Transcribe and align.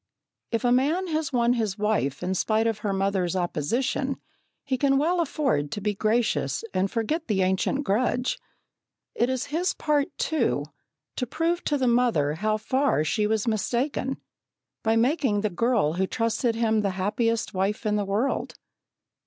If 0.49 0.63
a 0.63 0.71
man 0.71 1.05
has 1.09 1.31
won 1.31 1.53
his 1.53 1.77
wife 1.77 2.23
in 2.23 2.33
spite 2.33 2.65
of 2.65 2.79
her 2.79 2.91
mother's 2.91 3.35
opposition, 3.35 4.19
he 4.63 4.75
can 4.75 4.97
well 4.97 5.19
afford 5.21 5.69
to 5.73 5.79
be 5.79 5.93
gracious 5.93 6.63
and 6.73 6.89
forget 6.89 7.27
the 7.27 7.43
ancient 7.43 7.83
grudge. 7.83 8.39
It 9.13 9.29
is 9.29 9.45
his 9.53 9.75
part, 9.75 10.07
too, 10.17 10.65
to 11.17 11.27
prove 11.27 11.63
to 11.65 11.77
the 11.77 11.85
mother 11.87 12.33
how 12.33 12.57
far 12.57 13.03
she 13.03 13.27
was 13.27 13.47
mistaken, 13.47 14.17
by 14.81 14.95
making 14.95 15.41
the 15.41 15.51
girl 15.51 15.93
who 15.93 16.07
trusted 16.07 16.55
him 16.55 16.81
the 16.81 16.89
happiest 16.97 17.53
wife 17.53 17.85
in 17.85 17.95
the 17.95 18.03
world. 18.05 18.55